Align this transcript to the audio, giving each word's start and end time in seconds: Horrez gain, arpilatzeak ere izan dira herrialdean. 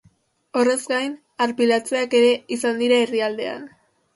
Horrez 0.61 0.77
gain, 0.93 1.13
arpilatzeak 1.47 2.15
ere 2.21 2.33
izan 2.59 2.85
dira 2.85 2.99
herrialdean. 3.05 3.71